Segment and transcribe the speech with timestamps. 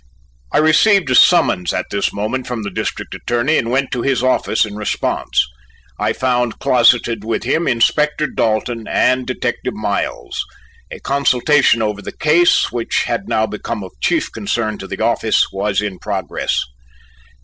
[0.51, 4.23] I received a summons at this moment from the District Attorney and went to his
[4.23, 5.45] office in response.
[5.99, 10.43] I found closeted with him Inspector Dalton and Detective Miles.
[10.89, 15.45] A consultation over the case, which had now become of chief concern to the office,
[15.53, 16.59] was in progress.